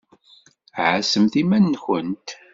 Ɛassemt 0.85 1.33
iman-nwent! 1.41 2.29